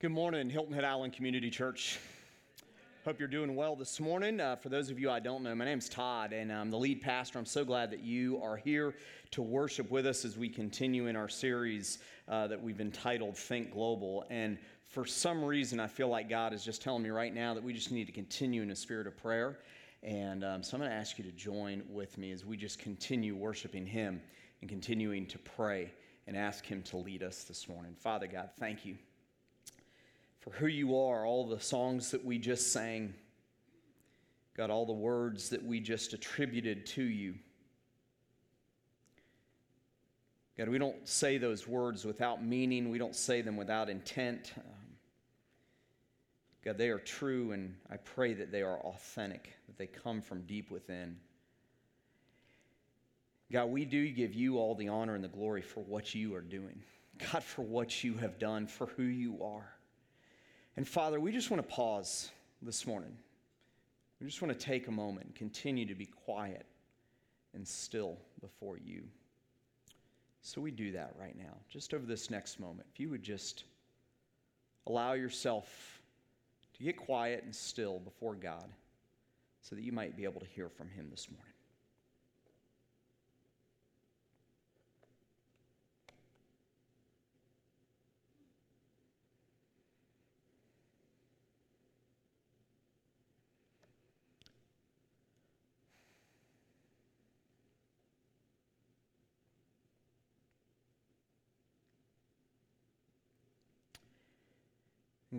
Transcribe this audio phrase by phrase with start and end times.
[0.00, 1.98] Good morning, Hilton Head Island Community Church.
[3.04, 4.40] Hope you're doing well this morning.
[4.40, 7.02] Uh, for those of you I don't know, my name's Todd, and I'm the lead
[7.02, 7.38] pastor.
[7.38, 8.94] I'm so glad that you are here
[9.32, 13.72] to worship with us as we continue in our series uh, that we've entitled Think
[13.72, 14.24] Global.
[14.30, 14.56] And
[14.88, 17.74] for some reason, I feel like God is just telling me right now that we
[17.74, 19.58] just need to continue in a spirit of prayer.
[20.02, 22.78] And um, so I'm going to ask you to join with me as we just
[22.78, 24.22] continue worshiping Him
[24.62, 25.92] and continuing to pray
[26.26, 27.94] and ask Him to lead us this morning.
[27.98, 28.96] Father God, thank you
[30.40, 33.14] for who you are, all the songs that we just sang,
[34.56, 37.34] God, all the words that we just attributed to you.
[40.56, 44.52] God, we don't say those words without meaning, we don't say them without intent.
[44.56, 44.64] Um,
[46.64, 50.42] God, they are true, and I pray that they are authentic, that they come from
[50.42, 51.16] deep within.
[53.50, 56.42] God, we do give you all the honor and the glory for what you are
[56.42, 56.82] doing.
[57.32, 59.74] God, for what you have done, for who you are.
[60.80, 62.30] And Father, we just want to pause
[62.62, 63.14] this morning.
[64.18, 66.64] We just want to take a moment and continue to be quiet
[67.52, 69.02] and still before you.
[70.40, 72.88] So we do that right now, just over this next moment.
[72.90, 73.64] If you would just
[74.86, 76.00] allow yourself
[76.78, 78.72] to get quiet and still before God
[79.60, 81.49] so that you might be able to hear from Him this morning.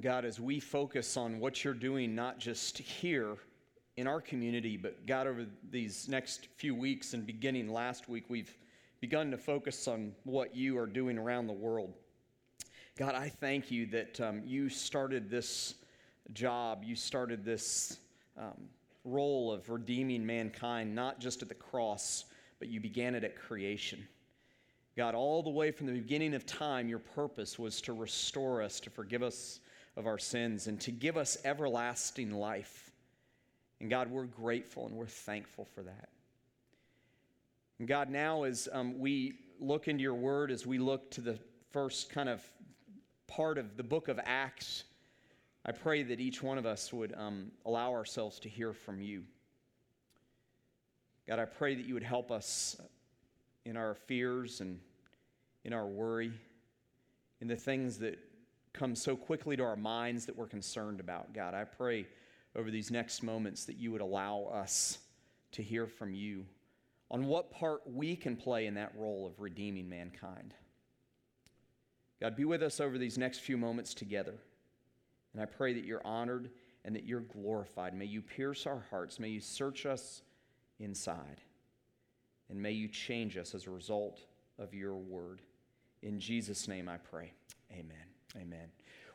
[0.02, 3.38] God, as we focus on what you're doing, not just here
[3.97, 8.57] in our community, but God, over these next few weeks and beginning last week, we've
[8.99, 11.94] begun to focus on what you are doing around the world.
[12.97, 15.75] God, I thank you that um, you started this
[16.33, 17.97] job, you started this
[18.38, 18.69] um,
[19.03, 22.25] role of redeeming mankind, not just at the cross,
[22.57, 24.07] but you began it at creation.
[24.97, 28.79] God, all the way from the beginning of time, your purpose was to restore us,
[28.79, 29.59] to forgive us
[29.97, 32.91] of our sins and to give us everlasting life.
[33.79, 36.09] And God, we're grateful and we're thankful for that.
[37.79, 41.40] And God, now as um, we look into your word, as we look to the
[41.72, 42.44] first kind of
[43.28, 44.84] part of the book of Acts,
[45.66, 49.24] I pray that each one of us would um, allow ourselves to hear from you.
[51.28, 52.80] God, I pray that you would help us
[53.66, 54.80] in our fears and
[55.63, 56.31] in our worry,
[57.41, 58.19] in the things that
[58.73, 61.33] come so quickly to our minds that we're concerned about.
[61.33, 62.07] God, I pray
[62.55, 64.99] over these next moments that you would allow us
[65.53, 66.45] to hear from you
[67.09, 70.53] on what part we can play in that role of redeeming mankind.
[72.21, 74.35] God, be with us over these next few moments together.
[75.33, 76.49] And I pray that you're honored
[76.85, 77.93] and that you're glorified.
[77.93, 79.19] May you pierce our hearts.
[79.19, 80.21] May you search us
[80.79, 81.41] inside.
[82.49, 84.21] And may you change us as a result
[84.59, 85.41] of your word.
[86.01, 87.33] In Jesus' name I pray.
[87.71, 88.10] Amen.
[88.38, 88.69] Amen.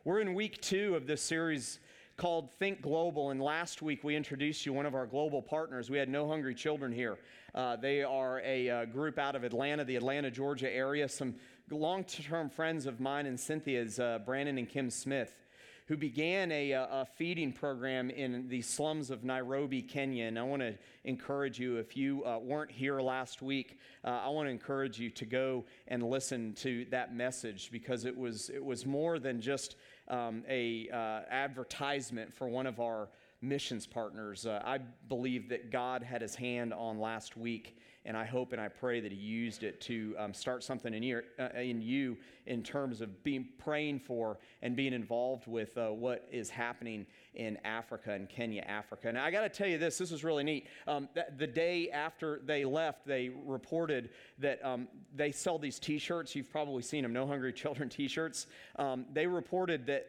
[0.05, 1.79] We're in week two of this series
[2.19, 5.89] called Think Global, and last week we introduced you one of our global partners.
[5.89, 7.17] We had No Hungry Children here.
[7.55, 11.09] Uh, they are a uh, group out of Atlanta, the Atlanta, Georgia area.
[11.09, 11.35] Some
[11.71, 15.46] long term friends of mine and Cynthia's, uh, Brandon and Kim Smith
[15.87, 20.25] who began a, uh, a, feeding program in the slums of Nairobi, Kenya.
[20.25, 20.75] And I want to
[21.05, 25.11] encourage you, if you uh, weren't here last week, uh, I want to encourage you
[25.11, 29.77] to go and listen to that message because it was, it was more than just
[30.09, 33.09] um, a uh, advertisement for one of our
[33.41, 34.45] missions partners.
[34.45, 38.61] Uh, I believe that God had his hand on last week and I hope and
[38.61, 42.17] I pray that He used it to um, start something in, your, uh, in you
[42.47, 47.59] in terms of being praying for and being involved with uh, what is happening in
[47.65, 49.09] Africa and Kenya, Africa.
[49.09, 50.69] And I got to tell you this, this was really neat.
[50.87, 56.35] Um, th- the day after they left, they reported that um, they sell these T-shirts.
[56.35, 58.47] You've probably seen them, No Hungry Children T-shirts.
[58.77, 60.09] Um, they reported that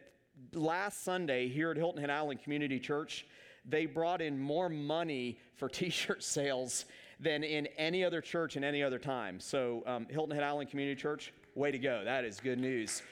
[0.52, 3.26] last Sunday here at Hilton Head Island Community Church,
[3.64, 6.86] they brought in more money for t-shirt sales
[7.20, 9.40] than in any other church in any other time.
[9.40, 12.04] So, um, Hilton Head Island Community Church, way to go.
[12.04, 13.02] That is good news.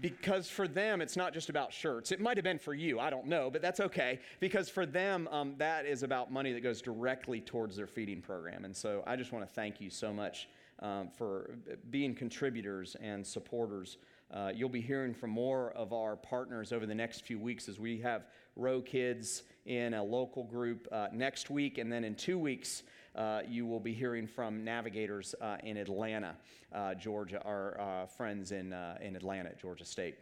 [0.00, 2.10] Because for them, it's not just about shirts.
[2.10, 4.20] It might have been for you, I don't know, but that's okay.
[4.40, 8.64] Because for them, um, that is about money that goes directly towards their feeding program.
[8.64, 10.48] And so I just want to thank you so much
[10.78, 11.50] um, for
[11.90, 13.98] being contributors and supporters
[14.32, 17.80] uh, you'll be hearing from more of our partners over the next few weeks as
[17.80, 21.78] we have Row Kids in a local group uh, next week.
[21.78, 22.82] And then in two weeks,
[23.14, 26.36] uh, you will be hearing from navigators uh, in Atlanta,
[26.72, 30.16] uh, Georgia, our uh, friends in, in Atlanta Georgia State.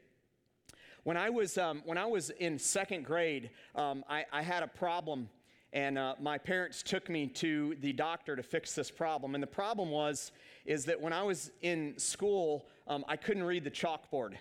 [1.04, 4.66] When I was, um, when I was in second grade, um, I, I, had a
[4.66, 5.28] problem,
[5.72, 9.34] and uh, my parents took me to the doctor to fix this problem.
[9.34, 10.32] And the problem was,
[10.66, 14.34] is that when I was in school, um, I couldn't read the chalkboard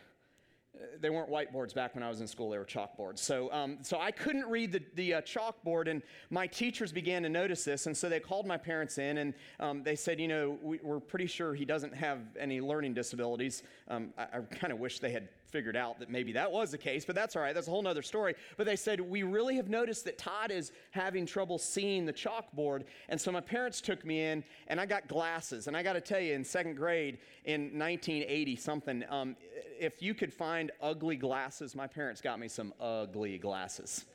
[1.00, 3.20] they weren't whiteboards back when I was in school, they were chalkboards.
[3.20, 7.30] So, um, so I couldn't read the, the uh, chalkboard, and my teachers began to
[7.30, 7.86] notice this.
[7.88, 11.00] And so they called my parents in and um, they said, You know, we, are
[11.00, 13.64] pretty sure he doesn't have any learning disabilities.
[13.88, 16.78] Um, I, I kind of wish they had figured out that maybe that was the
[16.78, 17.56] case, but that's all right.
[17.56, 18.36] That's a whole other story.
[18.58, 22.84] But they said, We really have noticed that Todd is having trouble seeing the chalkboard.
[23.10, 25.68] And so my parents took me in, and I got glasses.
[25.68, 29.36] And I got to tell you, in second grade in 1980 something, um,
[29.80, 34.06] if you could find ugly glasses, my parents got me some ugly glasses.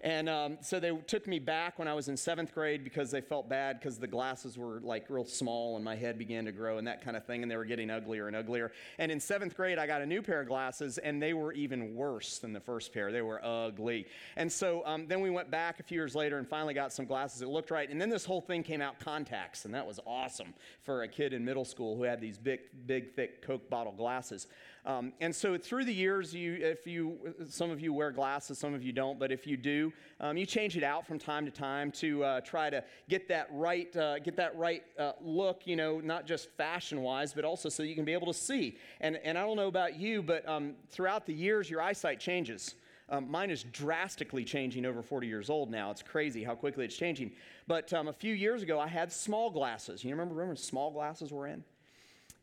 [0.00, 3.20] And um, so they took me back when I was in seventh grade because they
[3.20, 6.78] felt bad because the glasses were like real small and my head began to grow
[6.78, 8.72] and that kind of thing, and they were getting uglier and uglier.
[8.98, 11.94] And in seventh grade, I got a new pair of glasses, and they were even
[11.94, 13.10] worse than the first pair.
[13.12, 14.06] They were ugly.
[14.36, 17.06] And so um, then we went back a few years later and finally got some
[17.06, 17.88] glasses that looked right.
[17.88, 21.32] And then this whole thing came out contacts, and that was awesome for a kid
[21.32, 24.46] in middle school who had these big, big, thick Coke bottle glasses.
[24.86, 27.18] Um, and so through the years, you, if you,
[27.48, 30.46] some of you wear glasses, some of you don't, but if you do, um, you
[30.46, 34.20] change it out from time to time to uh, try to get that right, uh,
[34.20, 35.66] get that right uh, look.
[35.66, 38.78] You know, not just fashion-wise, but also so you can be able to see.
[39.00, 42.76] And and I don't know about you, but um, throughout the years, your eyesight changes.
[43.08, 45.92] Um, mine is drastically changing over 40 years old now.
[45.92, 47.32] It's crazy how quickly it's changing.
[47.68, 50.02] But um, a few years ago, I had small glasses.
[50.02, 51.62] You remember, remember small glasses were in?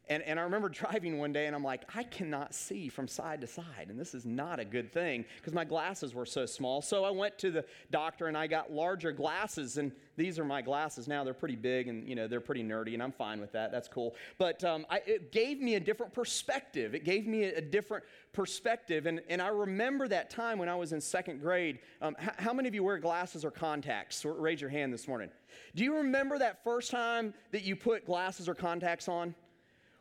[0.10, 3.42] And, and I remember driving one day and I'm like, I cannot see from side
[3.42, 3.88] to side.
[3.90, 6.82] And this is not a good thing because my glasses were so small.
[6.82, 9.78] So I went to the doctor and I got larger glasses.
[9.78, 11.24] And these are my glasses now.
[11.24, 13.72] They're pretty big and, you know, they're pretty nerdy and I'm fine with that.
[13.72, 14.16] That's cool.
[14.38, 16.94] But um, I, it gave me a different perspective.
[16.94, 18.04] It gave me a, a, different
[18.34, 19.06] perspective.
[19.06, 21.80] And, and I remember that time when I was in second grade.
[22.02, 24.24] Um, h- how many of you wear glasses or contacts?
[24.26, 25.30] Raise your hand this morning.
[25.76, 29.34] Do you remember that first time that you put glasses or contacts on?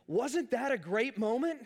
[0.07, 1.61] Wasn't that a great moment?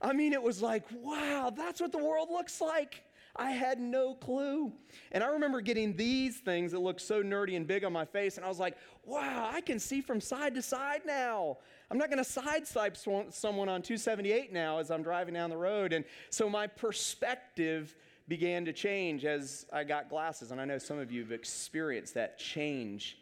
[0.00, 3.02] I mean, it was like, wow, that's what the world looks like.
[3.36, 4.72] I had no clue.
[5.12, 8.36] And I remember getting these things that looked so nerdy and big on my face,
[8.36, 11.58] and I was like, wow, I can see from side to side now.
[11.90, 12.96] I'm not going to sideswipe
[13.32, 15.92] someone on 278 now as I'm driving down the road.
[15.92, 17.94] And so my perspective
[18.26, 20.50] began to change as I got glasses.
[20.50, 23.18] And I know some of you have experienced that change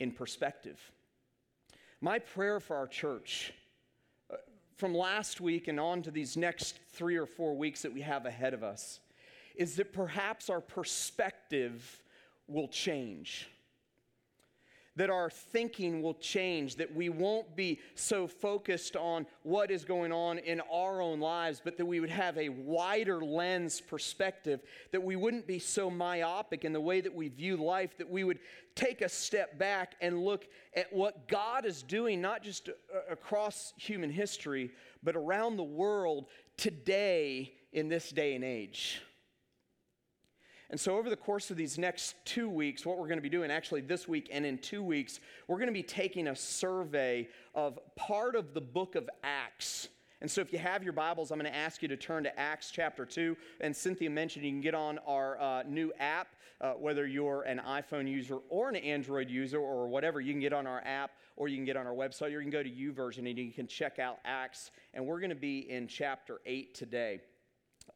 [0.00, 0.80] in perspective.
[2.00, 3.52] My prayer for our church
[4.80, 8.24] from last week and on to these next three or four weeks that we have
[8.24, 9.00] ahead of us
[9.54, 12.02] is that perhaps our perspective
[12.48, 13.50] will change
[15.00, 20.12] that our thinking will change, that we won't be so focused on what is going
[20.12, 24.60] on in our own lives, but that we would have a wider lens perspective,
[24.92, 28.24] that we wouldn't be so myopic in the way that we view life, that we
[28.24, 28.40] would
[28.74, 32.72] take a step back and look at what God is doing, not just uh,
[33.10, 34.70] across human history,
[35.02, 36.26] but around the world
[36.58, 39.00] today in this day and age.
[40.70, 43.28] And so, over the course of these next two weeks, what we're going to be
[43.28, 45.18] doing, actually this week and in two weeks,
[45.48, 49.88] we're going to be taking a survey of part of the book of Acts.
[50.20, 52.38] And so, if you have your Bibles, I'm going to ask you to turn to
[52.38, 53.36] Acts chapter 2.
[53.60, 56.28] And Cynthia mentioned you can get on our uh, new app,
[56.60, 60.20] uh, whether you're an iPhone user or an Android user or whatever.
[60.20, 62.42] You can get on our app or you can get on our website or you
[62.42, 64.70] can go to YouVersion and you can check out Acts.
[64.94, 67.22] And we're going to be in chapter 8 today.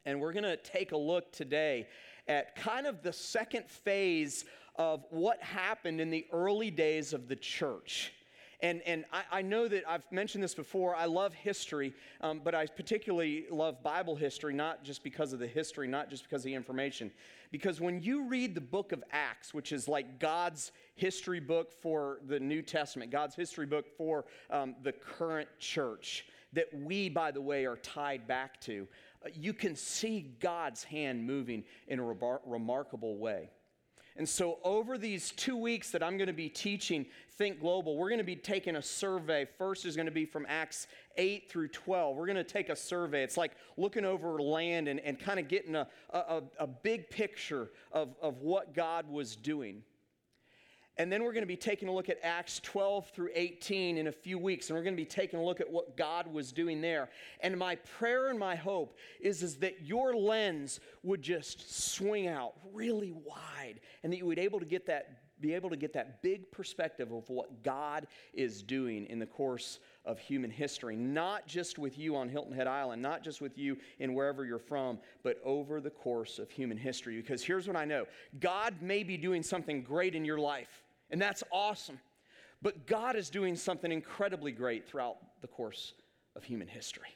[0.06, 1.87] And we're going to take a look today
[2.28, 4.45] at kind of the second phase
[4.76, 8.12] of what happened in the early days of the church.
[8.61, 10.97] And, and I, I know that I've mentioned this before.
[10.97, 15.47] I love history, um, but I particularly love Bible history, not just because of the
[15.47, 17.11] history, not just because of the information.
[17.50, 22.21] Because when you read the book of Acts, which is like God's history book for
[22.26, 27.40] the New Testament, God's history book for um, the current church, that we, by the
[27.40, 28.87] way, are tied back to,
[29.33, 33.50] you can see God's hand moving in a remar- remarkable way.
[34.16, 38.11] And so, over these two weeks that I'm going to be teaching Think Global, we're
[38.11, 39.45] going to be taking a survey.
[39.59, 42.16] First is going to be from Acts 8 through 12.
[42.16, 43.25] We're going to take a survey.
[43.25, 47.71] It's like looking over land and, and kind of getting a, a, a big picture
[47.90, 49.83] of, of what God was doing.
[50.96, 54.06] And then we're going to be taking a look at Acts 12 through 18 in
[54.06, 56.52] a few weeks, and we're going to be taking a look at what God was
[56.52, 57.08] doing there.
[57.40, 62.54] And my prayer and my hope is, is that your lens would just swing out
[62.72, 66.22] really wide and that you would able to get that be able to get that
[66.22, 71.78] big perspective of what God is doing in the course of human history, not just
[71.78, 75.40] with you on Hilton Head Island, not just with you in wherever you're from, but
[75.44, 77.16] over the course of human history.
[77.16, 78.06] Because here's what I know
[78.40, 81.99] God may be doing something great in your life, and that's awesome.
[82.62, 85.94] But God is doing something incredibly great throughout the course
[86.34, 87.08] of human history.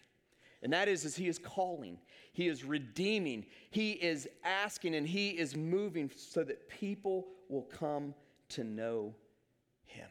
[0.62, 1.98] And that is, is he is calling,
[2.32, 8.14] he is redeeming, he is asking, and he is moving so that people will come
[8.50, 9.14] to know
[9.84, 10.08] him.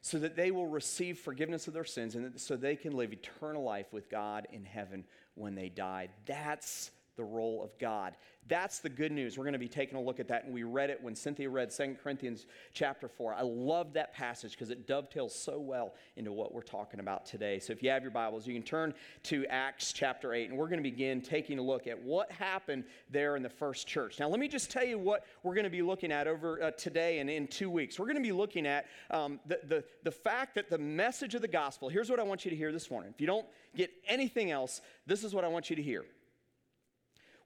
[0.00, 3.62] So that they will receive forgiveness of their sins and so they can live eternal
[3.62, 5.04] life with God in heaven
[5.34, 6.08] when they die.
[6.24, 8.14] That's the role of God.
[8.48, 9.36] That's the good news.
[9.36, 11.50] We're going to be taking a look at that, and we read it when Cynthia
[11.50, 13.34] read 2 Corinthians chapter 4.
[13.34, 17.58] I love that passage because it dovetails so well into what we're talking about today.
[17.58, 18.94] So if you have your Bibles, you can turn
[19.24, 22.84] to Acts chapter 8, and we're going to begin taking a look at what happened
[23.10, 24.20] there in the first church.
[24.20, 26.70] Now, let me just tell you what we're going to be looking at over uh,
[26.72, 27.98] today and in two weeks.
[27.98, 31.42] We're going to be looking at um, the, the, the fact that the message of
[31.42, 33.10] the gospel, here's what I want you to hear this morning.
[33.12, 36.04] If you don't get anything else, this is what I want you to hear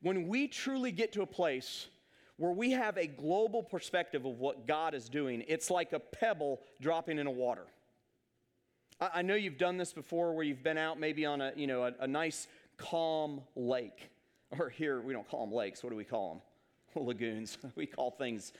[0.02, 1.88] when we truly get to a place
[2.36, 6.60] where we have a global perspective of what God is doing, it's like a pebble
[6.80, 7.66] dropping in a water.
[8.98, 11.66] I, I know you've done this before where you've been out maybe on a, you
[11.66, 14.10] know, a, a nice calm lake.
[14.58, 15.84] Or here, we don't call them lakes.
[15.84, 16.42] What do we call
[16.96, 17.04] them?
[17.06, 17.58] Lagoons.
[17.76, 18.52] We call things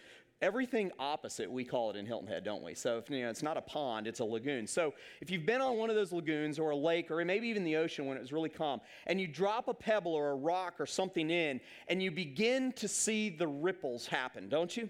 [0.42, 2.74] everything opposite we call it in hilton head don't we?
[2.74, 4.66] So if, you know, it's not a pond it's a lagoon.
[4.66, 7.64] So if you've been on one of those lagoons or a lake or maybe even
[7.64, 10.74] the ocean when it was really calm and you drop a pebble or a rock
[10.78, 14.88] or something in and you begin to see the ripples happen don't you?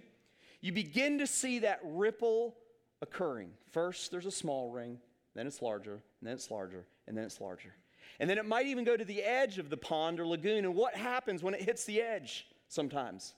[0.61, 2.57] You begin to see that ripple
[3.03, 3.51] occurring.
[3.71, 4.99] First there's a small ring
[5.35, 7.75] then it's larger and then it's larger and then it's larger.
[8.19, 10.75] And then it might even go to the edge of the pond or lagoon and
[10.75, 13.35] what happens when it hits the edge sometimes?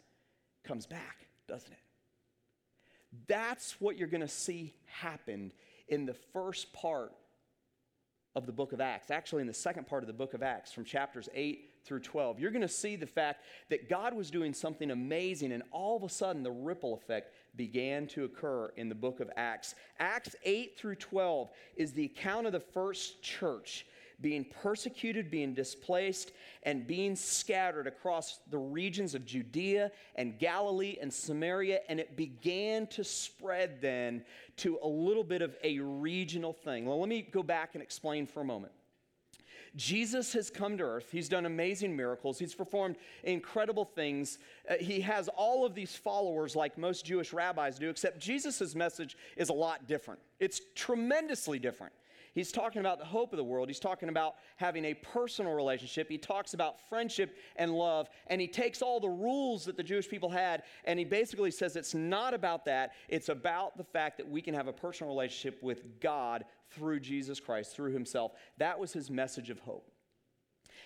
[0.65, 1.82] Comes back doesn't it
[3.27, 5.53] that's what you're going to see happen
[5.89, 7.13] in the first part
[8.35, 9.11] of the book of Acts.
[9.11, 12.41] Actually, in the second part of the book of Acts, from chapters 8 through 12,
[12.41, 16.03] you're going to see the fact that God was doing something amazing, and all of
[16.03, 19.75] a sudden, the ripple effect began to occur in the book of Acts.
[19.99, 23.85] Acts 8 through 12 is the account of the first church
[24.23, 31.13] being persecuted, being displaced, and being scattered across the regions of Judea and Galilee and
[31.13, 31.81] Samaria.
[31.89, 34.25] And it began to spread then
[34.59, 36.87] to a little bit of a regional thing.
[36.87, 38.73] Well, let me go back and explain for a moment.
[39.75, 41.09] Jesus has come to earth.
[41.11, 42.39] He's done amazing miracles.
[42.39, 44.39] He's performed incredible things.
[44.69, 49.17] Uh, he has all of these followers like most Jewish rabbis do, except Jesus' message
[49.37, 50.21] is a lot different.
[50.41, 51.95] It's tremendously different.
[52.35, 53.69] He's talking about the hope of the world.
[53.69, 56.09] He's talking about having a personal relationship.
[56.09, 58.09] He talks about friendship and love.
[58.27, 61.77] And he takes all the rules that the Jewish people had and he basically says
[61.77, 62.93] it's not about that.
[63.09, 67.39] It's about the fact that we can have a personal relationship with God through Jesus
[67.39, 68.33] Christ, through himself.
[68.59, 69.92] That was his message of hope.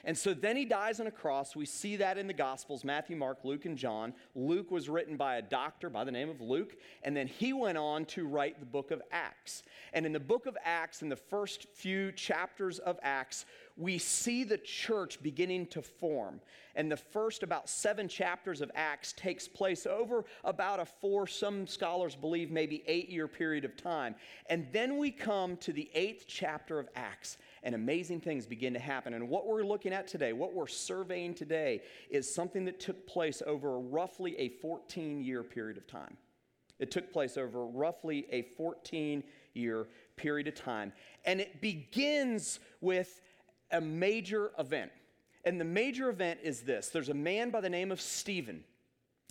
[0.04, 1.56] And so then he dies on a cross.
[1.56, 4.14] We see that in the Gospels Matthew, Mark, Luke, and John.
[4.34, 7.78] Luke was written by a doctor by the name of Luke, and then he went
[7.78, 9.62] on to write the book of Acts.
[9.92, 13.46] And in the book of Acts, in the first few chapters of Acts,
[13.76, 16.40] we see the church beginning to form.
[16.74, 21.66] And the first about seven chapters of Acts takes place over about a four, some
[21.66, 24.14] scholars believe maybe eight year period of time.
[24.48, 28.78] And then we come to the eighth chapter of Acts and amazing things begin to
[28.78, 29.14] happen.
[29.14, 33.42] And what we're looking at today, what we're surveying today, is something that took place
[33.46, 36.16] over roughly a 14 year period of time.
[36.78, 39.22] It took place over roughly a 14
[39.54, 40.92] year period of time.
[41.24, 43.20] And it begins with
[43.70, 44.90] a major event.
[45.44, 48.64] And the major event is this there's a man by the name of Stephen.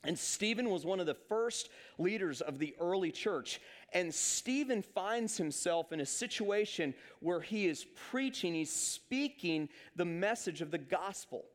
[0.03, 3.59] And Stephen was one of the first leaders of the early church.
[3.91, 10.61] And Stephen finds himself in a situation where he is preaching, he's speaking the message
[10.61, 11.45] of the gospel.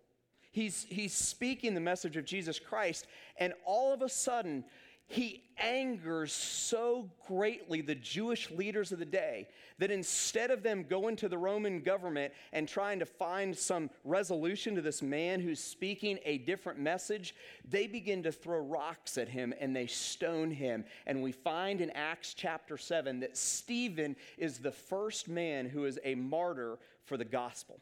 [0.52, 3.06] He's, he's speaking the message of Jesus Christ.
[3.36, 4.64] And all of a sudden,
[5.10, 9.48] he angers so greatly the Jewish leaders of the day
[9.78, 14.76] that instead of them going to the Roman government and trying to find some resolution
[14.76, 17.34] to this man who's speaking a different message,
[17.68, 20.84] they begin to throw rocks at him and they stone him.
[21.08, 25.98] And we find in Acts chapter 7 that Stephen is the first man who is
[26.04, 27.80] a martyr for the gospel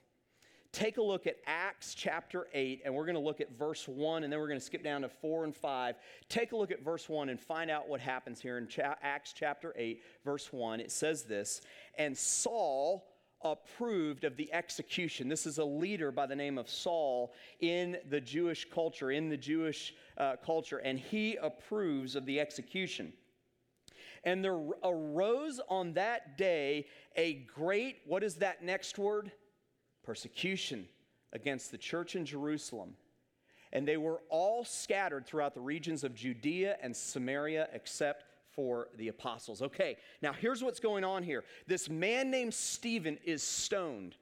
[0.73, 4.25] take a look at Acts chapter 8, and we're going to look at verse 1,
[4.25, 5.97] and then we're going to skip down to 4 and 5.
[6.29, 9.33] Take a look at verse 1 and find out what happens here in cha- Acts
[9.33, 10.81] chapter 8, verse 1.
[10.81, 11.61] It says this
[11.97, 13.07] And Saul
[13.43, 15.29] approved of the execution.
[15.29, 19.37] This is a leader by the name of Saul in the Jewish culture, in the
[19.37, 23.13] Jewish uh, culture, and he approves of the execution.
[24.25, 29.31] And there arose on that day a great, what is that next word?
[30.09, 30.89] Persecution
[31.35, 32.95] against the church in Jerusalem.
[33.75, 39.09] And they were all scattered throughout the regions of Judea and Samaria, except for the
[39.09, 39.61] apostles.
[39.61, 41.45] Okay, now here's what's going on here.
[41.67, 44.15] This man named Stephen is stoned.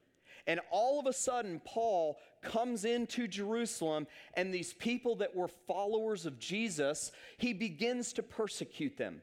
[0.49, 6.27] And all of a sudden, Paul comes into Jerusalem, and these people that were followers
[6.27, 9.23] of Jesus, he begins to persecute them.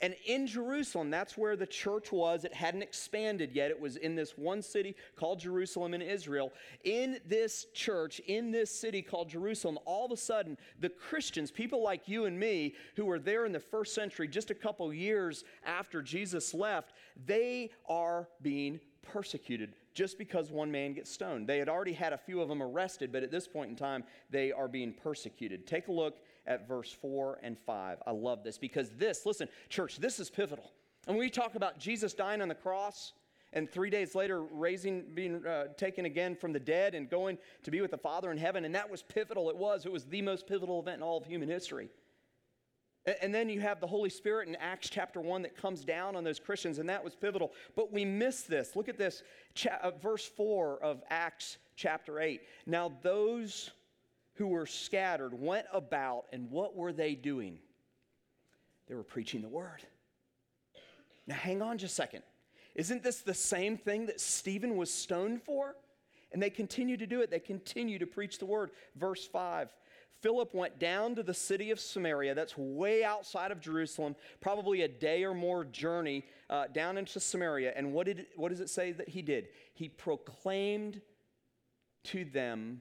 [0.00, 2.44] And in Jerusalem, that's where the church was.
[2.44, 3.70] It hadn't expanded yet.
[3.70, 6.52] It was in this one city called Jerusalem in Israel.
[6.84, 11.82] In this church, in this city called Jerusalem, all of a sudden, the Christians, people
[11.82, 15.44] like you and me, who were there in the first century, just a couple years
[15.64, 16.92] after Jesus left,
[17.24, 21.46] they are being persecuted just because one man gets stoned.
[21.46, 24.04] They had already had a few of them arrested, but at this point in time,
[24.28, 25.66] they are being persecuted.
[25.66, 27.98] Take a look at verse 4 and 5.
[28.06, 30.72] I love this because this, listen, church, this is pivotal.
[31.06, 33.12] And when we talk about Jesus dying on the cross,
[33.52, 37.70] and three days later raising being uh, taken again from the dead and going to
[37.70, 40.20] be with the father in heaven and that was pivotal it was it was the
[40.20, 41.88] most pivotal event in all of human history
[43.22, 46.24] and then you have the Holy Spirit in Acts chapter 1 that comes down on
[46.24, 47.52] those Christians, and that was pivotal.
[47.76, 48.74] But we miss this.
[48.74, 49.22] Look at this,
[49.54, 52.40] cha- uh, verse 4 of Acts chapter 8.
[52.66, 53.70] Now, those
[54.36, 57.58] who were scattered went about, and what were they doing?
[58.86, 59.82] They were preaching the word.
[61.26, 62.22] Now, hang on just a second.
[62.74, 65.74] Isn't this the same thing that Stephen was stoned for?
[66.32, 67.30] And they continue to do it.
[67.30, 68.70] They continue to preach the word.
[68.94, 69.68] Verse 5
[70.20, 74.88] Philip went down to the city of Samaria, that's way outside of Jerusalem, probably a
[74.88, 77.74] day or more journey uh, down into Samaria.
[77.76, 79.48] And what, did, what does it say that he did?
[79.74, 81.02] He proclaimed
[82.04, 82.80] to them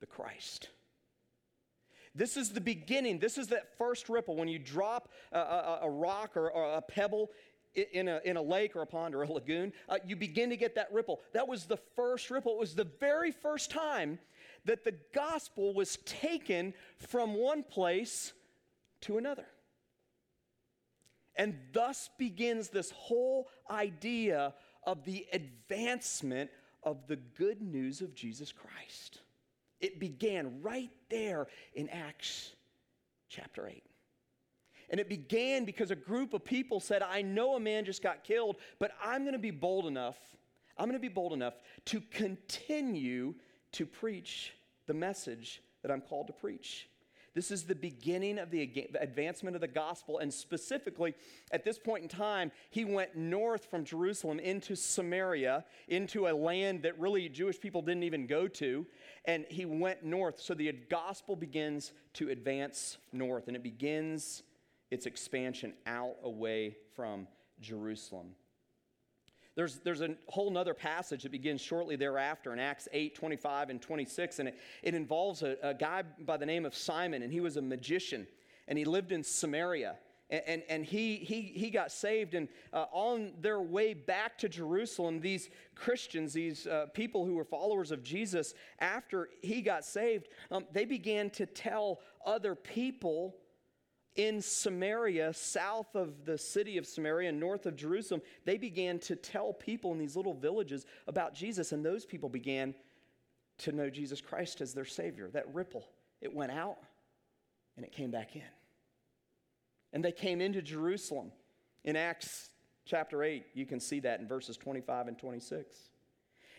[0.00, 0.68] the Christ.
[2.14, 3.18] This is the beginning.
[3.18, 4.36] This is that first ripple.
[4.36, 7.30] When you drop a, a, a rock or, or, a pebble
[7.74, 10.56] in a, in a lake or a pond or a lagoon, uh, you begin to
[10.56, 11.20] get that ripple.
[11.32, 12.52] That was the first ripple.
[12.52, 14.18] It was the very first time
[14.64, 18.32] that the gospel was taken from one place
[19.02, 19.46] to another.
[21.36, 26.50] And thus begins this whole idea of the advancement
[26.82, 29.20] of the good news of Jesus Christ.
[29.80, 32.52] It began right there in Acts
[33.28, 33.82] chapter 8.
[34.90, 38.24] And it began because a group of people said, I know a man just got
[38.24, 40.16] killed, but I'm going to be bold enough.
[40.78, 41.54] I'm going to be bold enough
[41.86, 43.34] to continue
[43.72, 44.54] to preach
[44.86, 46.88] the message that I'm called to preach.
[47.38, 50.18] This is the beginning of the advancement of the gospel.
[50.18, 51.14] And specifically,
[51.52, 56.82] at this point in time, he went north from Jerusalem into Samaria, into a land
[56.82, 58.84] that really Jewish people didn't even go to.
[59.24, 60.40] And he went north.
[60.40, 64.42] So the gospel begins to advance north, and it begins
[64.90, 67.28] its expansion out away from
[67.60, 68.34] Jerusalem.
[69.58, 73.82] There's, there's a whole nother passage that begins shortly thereafter in Acts 8, 25 and
[73.82, 77.40] 26, and it, it involves a, a guy by the name of Simon, and he
[77.40, 78.28] was a magician,
[78.68, 79.96] and he lived in Samaria.
[80.30, 84.48] And, and, and he, he, he got saved, and uh, on their way back to
[84.48, 90.28] Jerusalem, these Christians, these uh, people who were followers of Jesus, after he got saved,
[90.52, 93.34] um, they began to tell other people
[94.18, 99.52] in Samaria, south of the city of Samaria, north of Jerusalem, they began to tell
[99.52, 102.74] people in these little villages about Jesus, and those people began
[103.58, 105.30] to know Jesus Christ as their Savior.
[105.32, 105.88] That ripple,
[106.20, 106.78] it went out
[107.76, 108.42] and it came back in.
[109.92, 111.30] And they came into Jerusalem.
[111.84, 112.50] In Acts
[112.84, 115.76] chapter 8, you can see that in verses 25 and 26.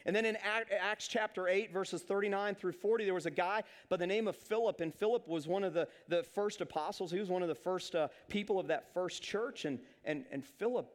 [0.06, 3.98] And then in Acts chapter 8, verses 39 through 40, there was a guy by
[3.98, 4.82] the name of Philip.
[4.82, 7.12] And Philip was one of the, the first apostles.
[7.12, 9.66] He was one of the first uh, people of that first church.
[9.66, 10.92] And, and, and Philip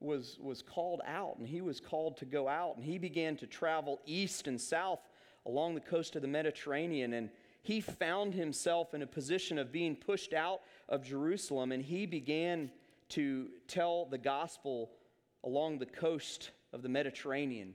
[0.00, 2.76] was, was called out, and he was called to go out.
[2.76, 5.00] And he began to travel east and south
[5.46, 7.12] along the coast of the Mediterranean.
[7.14, 7.30] And
[7.62, 11.72] he found himself in a position of being pushed out of Jerusalem.
[11.72, 12.70] And he began
[13.10, 14.90] to tell the gospel
[15.44, 17.74] along the coast of the Mediterranean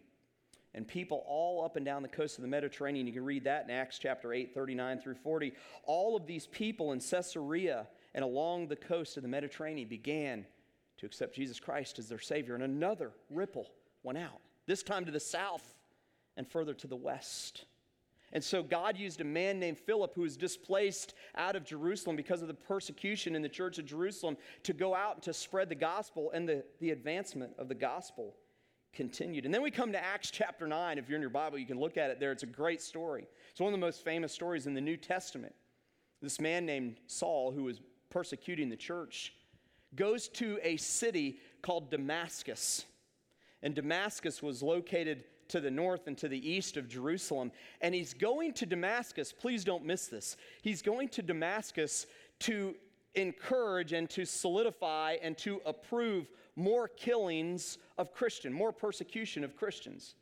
[0.75, 3.07] and people all up and down the coast of the Mediterranean.
[3.07, 5.53] You can read that in Acts chapter 8, 39 through 40.
[5.85, 10.45] All of these people in Caesarea and along the coast of the Mediterranean began
[10.97, 12.55] to accept Jesus Christ as their Savior.
[12.55, 13.71] And another ripple
[14.03, 15.75] went out, this time to the south
[16.35, 17.63] and further to the west.
[18.33, 22.41] And so God used a man named Philip who was displaced out of Jerusalem because
[22.41, 25.75] of the persecution in the church of Jerusalem to go out and to spread the
[25.75, 28.35] gospel and the, the advancement of the gospel
[28.95, 29.45] continued.
[29.45, 30.97] And then we come to Acts chapter 9.
[30.97, 32.31] If you're in your Bible, you can look at it there.
[32.31, 33.27] It's a great story.
[33.51, 35.53] It's one of the most famous stories in the New Testament.
[36.21, 39.33] This man named Saul, who was persecuting the church,
[39.95, 42.85] goes to a city called Damascus.
[43.61, 47.51] And Damascus was located to the north and to the east of Jerusalem.
[47.81, 50.37] And he's going to Damascus, please don't miss this.
[50.61, 52.07] He's going to Damascus
[52.39, 52.75] to
[53.15, 60.15] encourage and to solidify and to approve more killings of Christian, more persecution of Christians.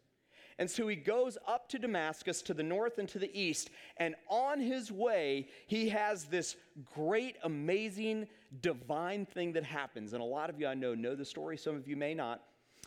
[0.59, 3.71] And so he goes up to Damascus to the north and to the east.
[3.97, 6.55] And on his way, he has this
[6.93, 8.27] great, amazing,
[8.61, 10.13] divine thing that happens.
[10.13, 12.41] And a lot of you I know know the story, some of you may not.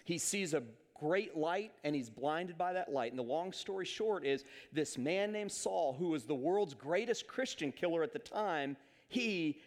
[0.04, 0.62] He sees a
[0.98, 3.12] great light and he's blinded by that light.
[3.12, 7.26] And the long story short is this man named Saul, who was the world's greatest
[7.26, 8.76] Christian killer at the time,
[9.08, 9.60] he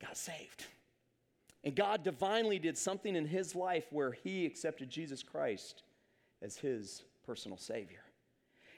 [0.00, 0.64] got saved.
[1.64, 5.82] And God divinely did something in his life where he accepted Jesus Christ
[6.40, 8.02] as his personal Savior.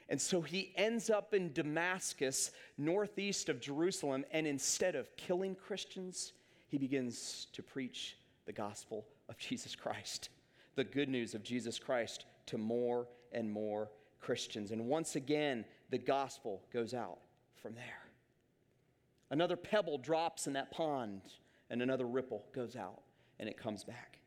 [0.09, 6.33] And so he ends up in Damascus, northeast of Jerusalem, and instead of killing Christians,
[6.67, 10.29] he begins to preach the gospel of Jesus Christ
[10.75, 14.71] the good news of Jesus Christ to more and more Christians.
[14.71, 17.19] And once again, the gospel goes out
[17.61, 18.10] from there.
[19.31, 21.21] Another pebble drops in that pond,
[21.69, 23.01] and another ripple goes out,
[23.39, 24.19] and it comes back.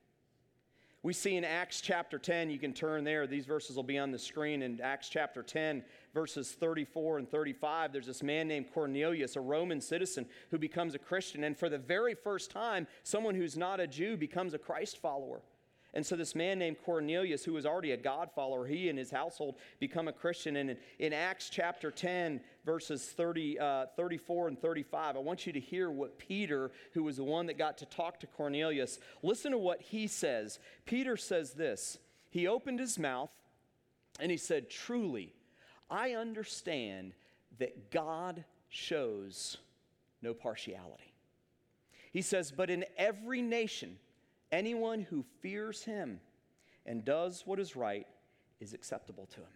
[1.02, 4.10] We see in Acts chapter 10, you can turn there, these verses will be on
[4.10, 4.62] the screen.
[4.62, 9.82] In Acts chapter 10, verses 34 and 35, there's this man named Cornelius, a Roman
[9.82, 11.44] citizen, who becomes a Christian.
[11.44, 15.42] And for the very first time, someone who's not a Jew becomes a Christ follower.
[15.94, 19.12] And so this man named Cornelius, who was already a God follower, he and his
[19.12, 20.56] household become a Christian.
[20.56, 25.52] And in, in Acts chapter 10, verses 30, uh, 34 and 35, I want you
[25.52, 29.52] to hear what Peter, who was the one that got to talk to Cornelius, listen
[29.52, 30.58] to what he says.
[30.84, 33.30] Peter says this He opened his mouth
[34.18, 35.32] and he said, Truly,
[35.88, 37.12] I understand
[37.60, 39.58] that God shows
[40.22, 41.14] no partiality.
[42.12, 43.98] He says, But in every nation,
[44.52, 46.20] Anyone who fears him
[46.86, 48.06] and does what is right
[48.60, 49.46] is acceptable to him.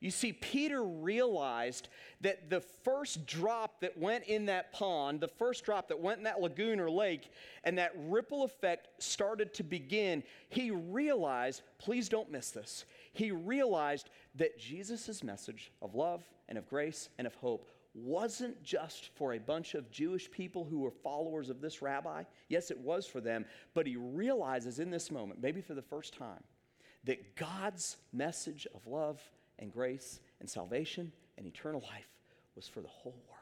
[0.00, 1.88] You see, Peter realized
[2.20, 6.24] that the first drop that went in that pond, the first drop that went in
[6.24, 7.32] that lagoon or lake,
[7.64, 14.08] and that ripple effect started to begin, he realized, please don't miss this, he realized
[14.36, 19.38] that Jesus' message of love and of grace and of hope wasn't just for a
[19.38, 22.24] bunch of Jewish people who were followers of this rabbi.
[22.48, 26.14] Yes, it was for them, but he realizes in this moment, maybe for the first
[26.14, 26.42] time,
[27.04, 29.20] that God's message of love
[29.58, 32.08] and grace and salvation and eternal life
[32.56, 33.38] was for the whole world.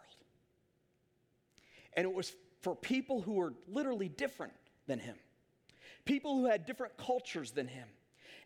[1.95, 4.53] And it was for people who were literally different
[4.87, 5.17] than him,
[6.05, 7.89] people who had different cultures than him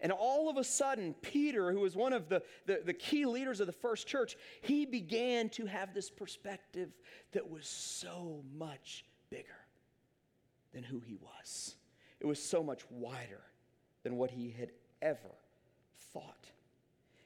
[0.01, 3.61] and all of a sudden, Peter, who was one of the, the, the, key leaders
[3.61, 6.91] of the first church, he began to have this perspective
[7.33, 9.47] that was so much bigger
[10.73, 11.75] than who he was.
[12.21, 13.43] It was so much wider
[14.03, 14.71] than what he had
[15.03, 15.19] ever
[16.13, 16.47] thought.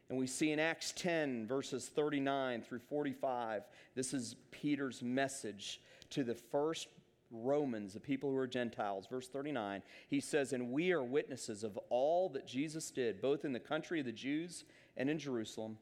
[0.08, 3.62] And we see in Acts 10, verses 39 through 45,
[3.94, 6.88] this is Peter's message to the first
[7.34, 9.06] Romans, the people who are Gentiles.
[9.10, 13.52] Verse 39, he says, And we are witnesses of all that Jesus did, both in
[13.52, 14.64] the country of the Jews
[14.96, 15.78] and in Jerusalem.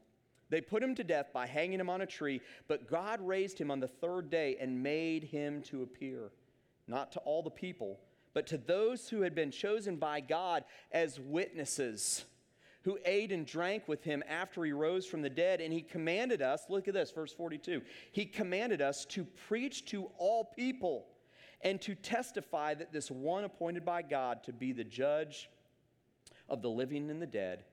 [0.49, 3.71] They put him to death by hanging him on a tree, but God raised him
[3.71, 6.31] on the third day and made him to appear,
[6.87, 7.99] not to all the people,
[8.33, 12.25] but to those who had been chosen by God as witnesses
[12.83, 15.61] who ate and drank with him after he rose from the dead.
[15.61, 17.81] And he commanded us, look at this, verse 42.
[18.11, 21.05] He commanded us to preach to all people
[21.63, 25.49] and to testify that this one appointed by God to be the judge
[26.49, 27.63] of the living and the dead,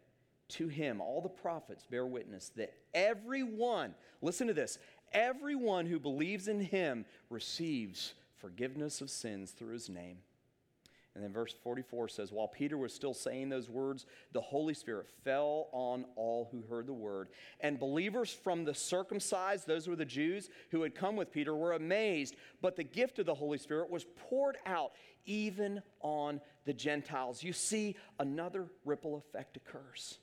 [0.49, 4.79] to him all the prophets bear witness that everyone, listen to this,
[5.13, 10.19] everyone who believes in him receives forgiveness of sins through his name.
[11.21, 15.07] And then verse 44 says, While Peter was still saying those words, the Holy Spirit
[15.23, 17.29] fell on all who heard the word.
[17.61, 21.73] And believers from the circumcised, those were the Jews who had come with Peter, were
[21.73, 22.37] amazed.
[22.63, 24.93] But the gift of the Holy Spirit was poured out
[25.27, 27.43] even on the Gentiles.
[27.43, 30.21] You see, another ripple effect occurs.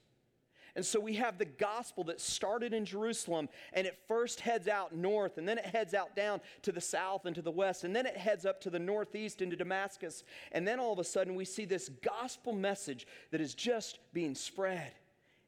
[0.78, 4.96] And so we have the gospel that started in Jerusalem and it first heads out
[4.96, 7.96] north and then it heads out down to the south and to the west and
[7.96, 10.24] then it heads up to the northeast into Damascus.
[10.52, 14.36] And then all of a sudden we see this gospel message that is just being
[14.36, 14.92] spread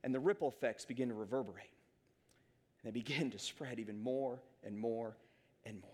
[0.04, 1.70] and the ripple effects begin to reverberate.
[2.82, 5.16] And they begin to spread even more and more
[5.64, 5.92] and more.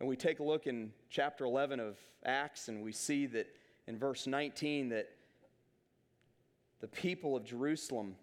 [0.00, 3.46] And we take a look in chapter 11 of Acts and we see that
[3.86, 5.08] in verse 19 that
[6.82, 8.16] the people of Jerusalem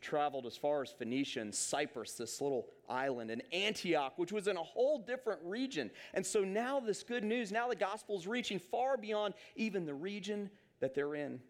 [0.00, 4.56] traveled as far as Phoenicia and Cyprus, this little island, and Antioch, which was in
[4.56, 5.90] a whole different region.
[6.12, 9.94] And so now, this good news, now the gospel is reaching far beyond even the
[9.94, 11.40] region that they're in.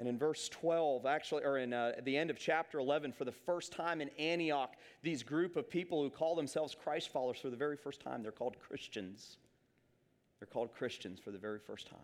[0.00, 3.32] And in verse 12, actually, or in uh, the end of chapter 11, for the
[3.32, 7.56] first time in Antioch, these group of people who call themselves Christ followers for the
[7.56, 9.38] very first time, they're called Christians.
[10.40, 11.98] They're called Christians for the very first time.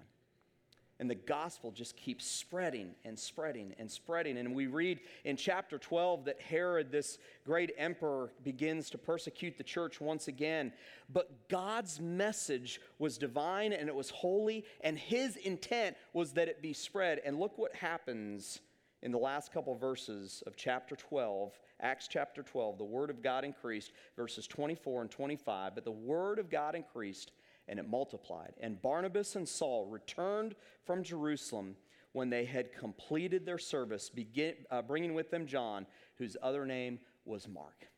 [1.01, 4.39] And the gospel just keeps spreading and spreading and spreading.
[4.39, 9.65] And we read in chapter 12 that Herod, this great emperor, begins to persecute the
[9.65, 10.73] church once again.
[11.13, 16.63] But God's message was divine and it was holy, and his intent was that it
[16.63, 17.21] be spread.
[17.25, 18.61] And look what happens
[19.03, 22.79] in the last couple verses of chapter 12, Acts chapter 12.
[22.79, 25.75] The word of God increased, verses 24 and 25.
[25.75, 27.33] But the word of God increased
[27.69, 28.55] and it multiplied.
[28.61, 31.77] And Barnabas and Saul returned from Jerusalem
[32.13, 37.01] when they had completed their service, begin, uh, bringing with them John, whose other name
[37.25, 37.89] was Mark.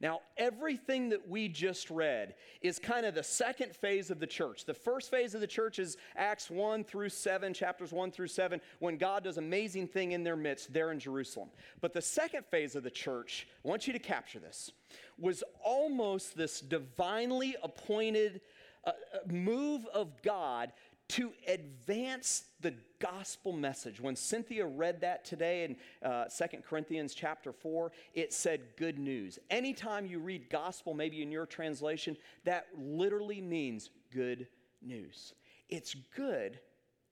[0.00, 4.64] Now, everything that we just read is kind of the second phase of the church.
[4.64, 8.60] The first phase of the church is Acts 1 through 7, chapters 1 through 7,
[8.80, 11.48] when God does amazing thing in their midst there in Jerusalem.
[11.80, 14.72] But the second phase of the church, I want you to capture this,
[15.18, 18.40] was almost this divinely appointed
[18.84, 20.72] uh, uh move of God
[21.08, 24.00] to advance the gospel message.
[24.00, 29.38] When Cynthia read that today in uh, 2 Corinthians chapter 4, it said good news.
[29.50, 34.48] Anytime you read gospel, maybe in your translation, that literally means good
[34.80, 35.34] news.
[35.68, 36.58] It's good.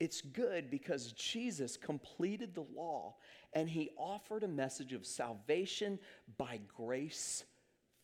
[0.01, 3.15] It's good because Jesus completed the law
[3.53, 5.99] and he offered a message of salvation
[6.39, 7.45] by grace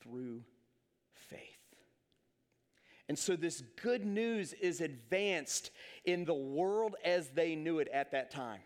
[0.00, 0.42] through.
[3.08, 5.70] And so this good news is advanced
[6.04, 8.60] in the world as they knew it at that time.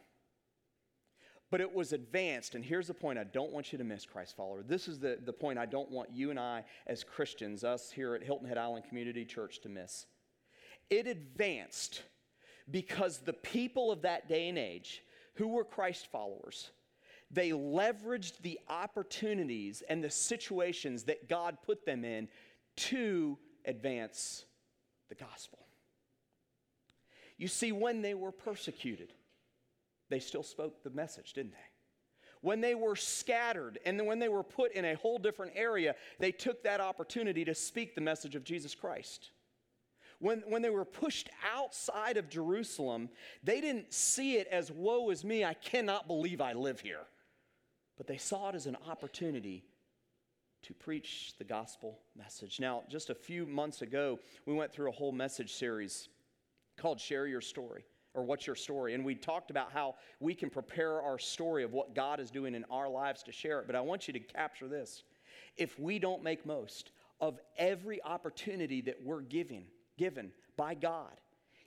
[1.51, 4.35] But it was advanced, and here's the point I don't want you to miss, Christ
[4.35, 4.63] follower.
[4.63, 8.15] This is the, the point I don't want you and I, as Christians, us here
[8.15, 10.07] at Hilton Head Island Community Church, to miss.
[10.89, 12.03] It advanced
[12.71, 15.03] because the people of that day and age,
[15.35, 16.71] who were Christ followers,
[17.31, 22.29] they leveraged the opportunities and the situations that God put them in
[22.77, 24.45] to advance
[25.09, 25.59] the gospel.
[27.37, 29.13] You see, when they were persecuted,
[30.09, 31.59] they still spoke the message, didn't they?
[32.41, 36.33] When they were scattered and when they were put in a whole different area, they
[36.33, 39.31] took that opportunity to speak the message of Jesus Christ.
[40.19, 43.09] When, when they were pushed outside of Jerusalem,
[43.43, 47.07] they didn't see it as, woe is me, I cannot believe I live here.
[47.97, 49.65] But they saw it as an opportunity
[50.63, 52.61] to preach the gospel message.
[52.61, 56.09] Now, just a few months ago, we went through a whole message series
[56.77, 58.95] called Share Your Story or What's Your Story?
[58.95, 62.55] And we talked about how we can prepare our story of what God is doing
[62.55, 63.67] in our lives to share it.
[63.67, 65.03] But I want you to capture this.
[65.57, 69.65] If we don't make most of every opportunity that we're giving,
[69.97, 71.13] given by God,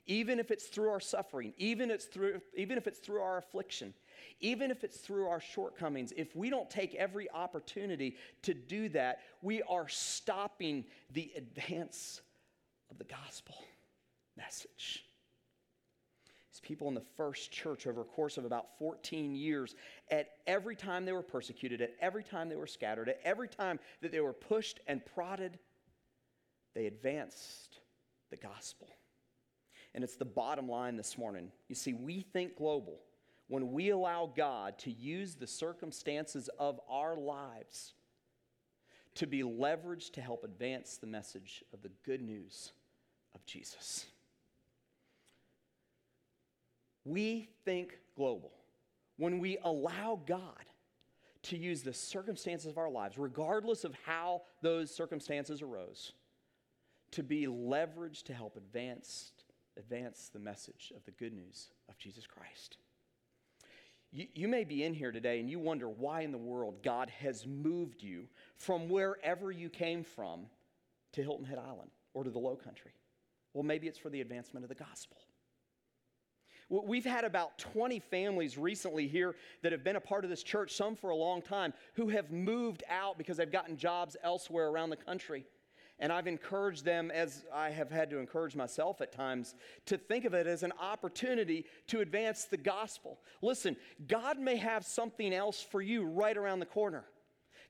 [0.06, 3.92] even if it's through our suffering, even, it's through, even if it's through our affliction,
[4.40, 9.20] even if it's through our shortcomings, if we don't take every opportunity to do that,
[9.42, 12.20] we are stopping the advance
[12.90, 13.56] of the gospel
[14.36, 15.04] message.
[16.52, 19.74] These people in the first church, over a course of about 14 years,
[20.10, 23.78] at every time they were persecuted, at every time they were scattered, at every time
[24.02, 25.58] that they were pushed and prodded,
[26.74, 27.80] they advanced
[28.30, 28.88] the gospel.
[29.96, 31.50] And it's the bottom line this morning.
[31.68, 33.00] You see, we think global
[33.48, 37.94] when we allow God to use the circumstances of our lives
[39.14, 42.72] to be leveraged to help advance the message of the good news
[43.34, 44.04] of Jesus.
[47.06, 48.52] We think global
[49.16, 50.66] when we allow God
[51.44, 56.12] to use the circumstances of our lives, regardless of how those circumstances arose,
[57.12, 59.32] to be leveraged to help advance,
[59.76, 62.78] advance the message of the good news of Jesus Christ.
[64.12, 67.46] You, may be in here today and you wonder why in the world God has
[67.46, 70.46] moved you from wherever you came from
[71.12, 72.92] to Hilton Head Island or to the Low Country.
[73.52, 75.18] Well, maybe it's for the advancement of the gospel.
[76.68, 80.72] We've had about 20 families recently here that have been a part of this church,
[80.72, 84.90] some for a long time, who have moved out because they've gotten jobs elsewhere around
[84.90, 85.44] the country.
[85.98, 89.54] And I've encouraged them, as I have had to encourage myself at times,
[89.86, 93.18] to think of it as an opportunity to advance the gospel.
[93.40, 97.04] Listen, God may have something else for you right around the corner.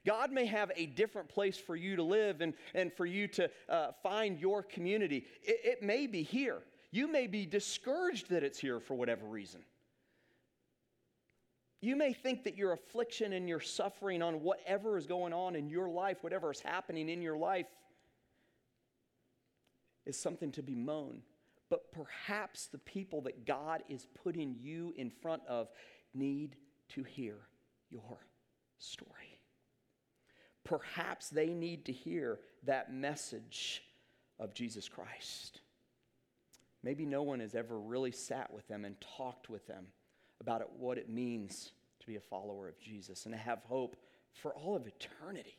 [0.04, 3.50] God may have a different place for you to live and, and for you to
[3.68, 5.26] uh, find your community.
[5.42, 6.62] It, it may be here.
[6.90, 9.60] You may be discouraged that it's here for whatever reason.
[11.80, 15.68] You may think that your affliction and your suffering on whatever is going on in
[15.68, 17.66] your life, whatever is happening in your life,
[20.06, 21.22] is something to bemoan.
[21.68, 25.68] But perhaps the people that God is putting you in front of
[26.14, 26.56] need
[26.90, 27.36] to hear
[27.90, 28.18] your
[28.78, 29.40] story.
[30.64, 33.82] Perhaps they need to hear that message
[34.38, 35.60] of Jesus Christ.
[36.82, 39.86] Maybe no one has ever really sat with them and talked with them
[40.40, 43.96] about it, what it means to be a follower of Jesus and to have hope
[44.32, 45.56] for all of eternity,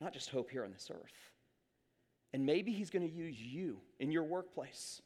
[0.00, 1.32] not just hope here on this earth.
[2.32, 5.02] And maybe He's going to use you in your workplace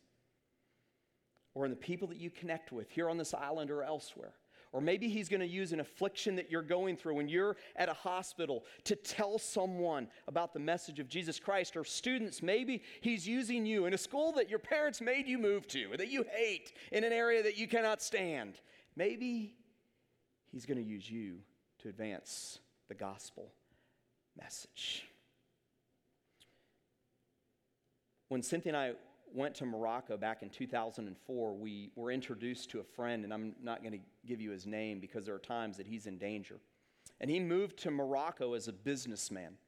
[1.54, 4.34] or in the people that you connect with here on this island or elsewhere
[4.72, 7.90] or maybe he's going to use an affliction that you're going through when you're at
[7.90, 11.76] a hospital to tell someone about the message of Jesus Christ.
[11.76, 15.66] Or students, maybe he's using you in a school that your parents made you move
[15.68, 18.54] to, that you hate, in an area that you cannot stand.
[18.96, 19.54] Maybe
[20.50, 21.40] he's going to use you
[21.80, 22.58] to advance
[22.88, 23.52] the gospel
[24.40, 25.04] message.
[28.32, 28.92] When Cynthia and I
[29.34, 33.82] went to Morocco back in 2004, we were introduced to a friend, and I'm not
[33.82, 36.58] going to give you his name because there are times that he's in danger.
[37.20, 39.58] And he moved to Morocco as a businessman.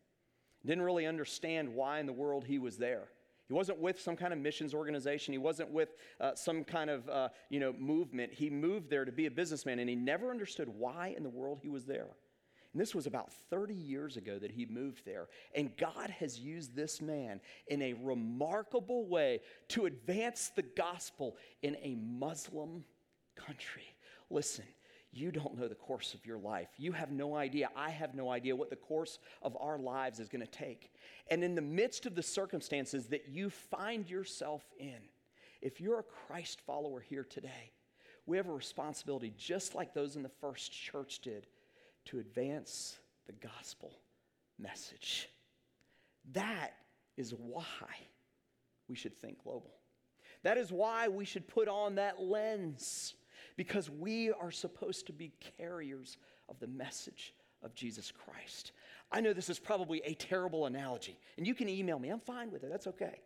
[0.65, 3.09] Didn't really understand why in the world he was there.
[3.49, 5.33] He wasn't with some kind of missions organization.
[5.33, 8.33] He wasn't with uh, some kind of uh, you know movement.
[8.33, 11.59] He moved there to be a businessman, and he never understood why in the world
[11.61, 12.09] he was there.
[12.75, 15.29] And this was about 30 years ago that he moved there.
[15.55, 21.77] And God has used this man in a remarkable way to advance the gospel in
[21.77, 22.85] a Muslim
[23.37, 23.85] country.
[24.29, 24.65] Listen,
[25.13, 26.67] you don't know the course of your life.
[26.77, 27.69] You have no idea.
[27.77, 30.91] I have no idea what the course of our lives is going to take.
[31.31, 34.99] And in the midst of the circumstances that you find yourself in,
[35.63, 37.71] if you're a Christ follower here today,
[38.27, 41.47] we have a responsibility, just like those in the first church did,
[42.07, 43.93] to advance the gospel
[44.59, 45.29] message.
[46.33, 46.73] That
[47.17, 47.87] is why
[48.89, 49.73] we should think global.
[50.43, 53.15] That is why we should put on that lens,
[53.57, 58.73] because we are supposed to be carriers of the message of Jesus Christ.
[59.11, 62.11] I know this is probably a terrible analogy, and you can email me.
[62.11, 63.21] I'm fine with it, that's okay.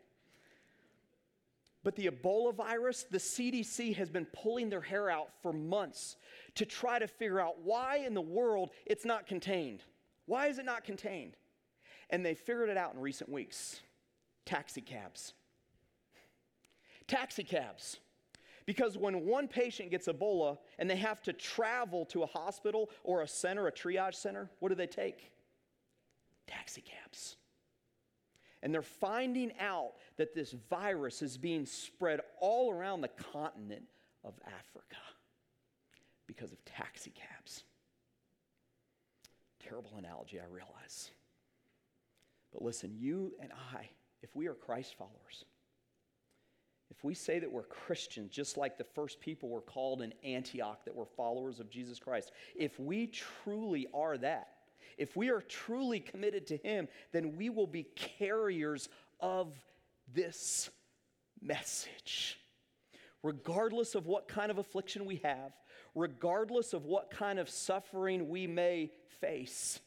[1.84, 6.16] But the Ebola virus, the CDC has been pulling their hair out for months
[6.56, 9.84] to try to figure out why in the world it's not contained.
[10.26, 11.36] Why is it not contained?
[12.10, 13.80] And they figured it out in recent weeks
[14.44, 15.34] taxi cabs.
[17.06, 17.98] Taxi cabs.
[18.66, 23.22] Because when one patient gets Ebola and they have to travel to a hospital or
[23.22, 25.32] a center, a triage center, what do they take?
[26.46, 27.37] Taxi cabs.
[28.62, 33.84] And they're finding out that this virus is being spread all around the continent
[34.24, 34.96] of Africa
[36.26, 37.62] because of taxi cabs.
[39.62, 41.10] Terrible analogy, I realize.
[42.52, 43.88] But listen, you and I,
[44.22, 45.44] if we are Christ followers,
[46.90, 50.84] if we say that we're Christians, just like the first people were called in Antioch
[50.84, 54.48] that were followers of Jesus Christ, if we truly are that,
[54.96, 58.88] if we are truly committed to Him, then we will be carriers
[59.20, 59.52] of
[60.12, 60.70] this
[61.40, 62.38] message.
[63.22, 65.52] Regardless of what kind of affliction we have,
[65.94, 69.80] regardless of what kind of suffering we may face.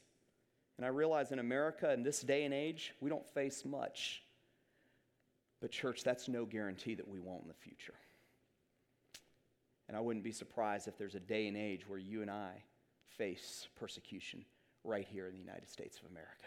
[0.76, 4.22] And I realize in America, in this day and age, we don't face much.
[5.60, 7.94] But, church, that's no guarantee that we won't in the future.
[9.88, 12.62] And I wouldn't be surprised if there's a day and age where you and I
[13.16, 14.44] face persecution
[14.84, 16.46] right here in the United States of America.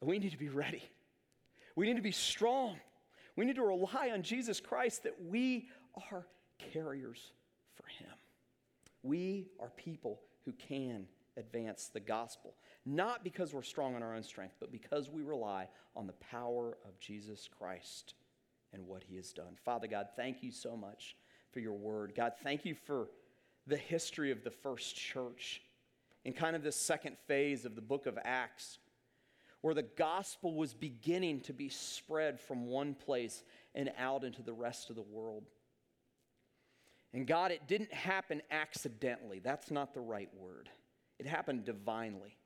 [0.00, 0.82] And we need to be ready.
[1.76, 2.76] We need to be strong.
[3.36, 5.68] We need to rely on Jesus Christ that we
[6.10, 6.26] are
[6.72, 7.32] carriers
[7.74, 8.12] for Him.
[9.02, 12.54] We are people who can advance the gospel,
[12.86, 16.76] not because we're strong in our own strength, but because we rely on the power
[16.84, 18.14] of Jesus Christ
[18.72, 19.56] and what he has done.
[19.64, 21.16] Father God, thank you so much
[21.52, 22.12] for your word.
[22.16, 23.08] God, thank you for
[23.66, 25.62] the history of the first church
[26.24, 28.78] in kind of this second phase of the book of Acts,
[29.60, 33.42] where the gospel was beginning to be spread from one place
[33.74, 35.44] and out into the rest of the world.
[37.12, 39.38] And God, it didn't happen accidentally.
[39.38, 40.68] That's not the right word.
[41.18, 42.36] It happened divinely.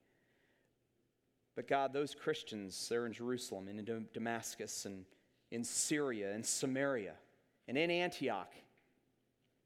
[1.57, 5.05] But God, those Christians, they're in Jerusalem and in Damascus and
[5.51, 7.15] in Syria and Samaria
[7.67, 8.53] and in Antioch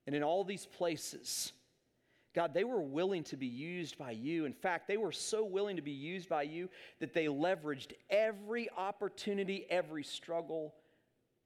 [0.06, 1.52] and in all these places.
[2.34, 4.46] God, they were willing to be used by you.
[4.46, 8.70] In fact, they were so willing to be used by you that they leveraged every
[8.76, 10.74] opportunity, every struggle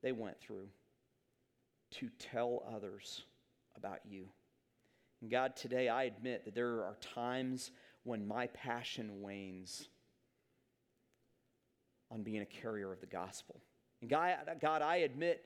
[0.03, 0.69] they went through
[1.91, 3.23] to tell others
[3.77, 4.27] about you.
[5.21, 7.73] And God, today I admit that there are times
[8.05, 9.89] when my passion wanes
[12.13, 13.61] on being a carrier of the gospel.
[14.01, 15.43] And God, God, I admit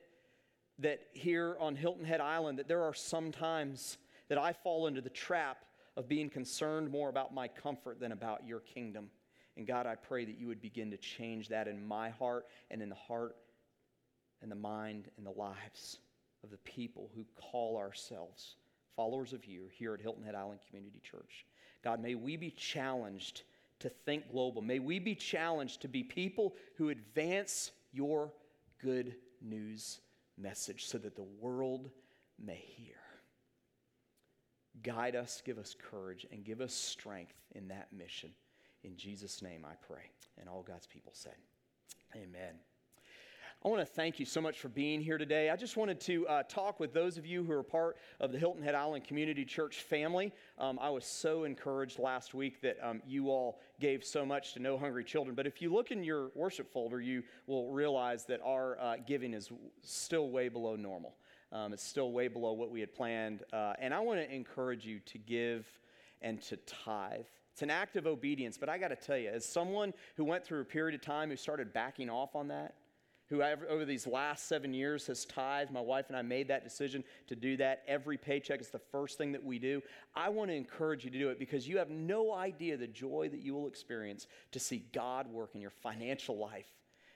[0.79, 3.97] that here on Hilton Head Island that there are some times
[4.31, 5.65] that I fall into the trap
[5.97, 9.09] of being concerned more about my comfort than about your kingdom.
[9.57, 12.81] And God, I pray that you would begin to change that in my heart and
[12.81, 13.35] in the heart
[14.41, 15.97] and the mind and the lives
[16.45, 18.55] of the people who call ourselves
[18.95, 21.45] followers of you here at Hilton Head Island Community Church.
[21.83, 23.43] God, may we be challenged
[23.79, 24.61] to think global.
[24.61, 28.31] May we be challenged to be people who advance your
[28.81, 29.99] good news
[30.37, 31.89] message so that the world
[32.39, 32.95] may hear.
[34.83, 38.31] Guide us, give us courage, and give us strength in that mission.
[38.83, 40.09] In Jesus' name I pray.
[40.39, 41.35] And all God's people said,
[42.15, 42.55] Amen.
[43.63, 45.51] I want to thank you so much for being here today.
[45.51, 48.39] I just wanted to uh, talk with those of you who are part of the
[48.39, 50.33] Hilton Head Island Community Church family.
[50.57, 54.59] Um, I was so encouraged last week that um, you all gave so much to
[54.59, 55.35] No Hungry Children.
[55.35, 59.31] But if you look in your worship folder, you will realize that our uh, giving
[59.31, 59.51] is
[59.83, 61.13] still way below normal.
[61.51, 63.43] Um, it's still way below what we had planned.
[63.51, 65.65] Uh, and I want to encourage you to give
[66.21, 67.25] and to tithe.
[67.51, 70.45] It's an act of obedience, but I got to tell you, as someone who went
[70.45, 72.75] through a period of time who started backing off on that,
[73.31, 75.71] who over these last seven years has tithed.
[75.71, 77.81] My wife and I made that decision to do that.
[77.87, 79.81] Every paycheck is the first thing that we do.
[80.13, 83.29] I want to encourage you to do it because you have no idea the joy
[83.31, 86.67] that you will experience to see God work in your financial life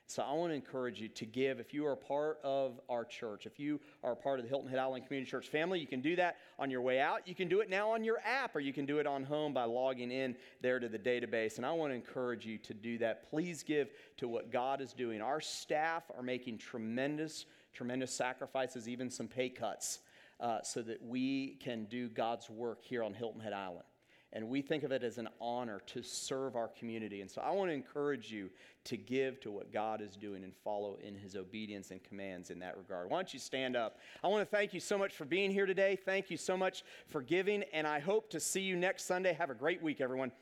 [0.07, 1.59] so I want to encourage you to give.
[1.59, 4.77] If you are part of our church, if you are part of the Hilton Head
[4.77, 7.27] Island Community Church family, you can do that on your way out.
[7.27, 9.51] You can do it now on your app, or you can do it on home
[9.53, 11.57] by logging in there to the database.
[11.57, 13.29] And I want to encourage you to do that.
[13.29, 15.21] Please give to what God is doing.
[15.21, 19.99] Our staff are making tremendous, tremendous sacrifices, even some pay cuts,
[20.39, 23.85] uh, so that we can do God's work here on Hilton Head Island
[24.35, 27.21] and we think of it as an honor to serve our community.
[27.21, 28.49] And so I want to encourage you
[28.83, 32.59] to give to what God is doing and follow in his obedience and commands in
[32.59, 33.09] that regard.
[33.09, 33.97] Why don't you stand up?
[34.23, 35.95] I want to thank you so much for being here today.
[35.95, 39.31] Thank you so much for giving, and I hope to see you next Sunday.
[39.31, 40.33] Have a great week, everyone.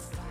[0.00, 0.29] You